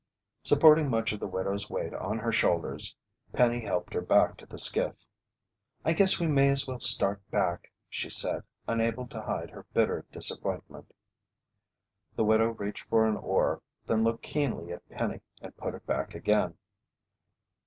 [0.43, 2.97] Supporting much of the widow's weight on her shoulders,
[3.33, 5.05] Penny helped her back to the skiff.
[5.85, 10.03] "I guess we may as well start back," she said, unable to hide her bitter
[10.11, 10.91] disappointment.
[12.15, 16.15] The widow reached for an oar, then looked keenly at Penny and put it back
[16.15, 16.57] again.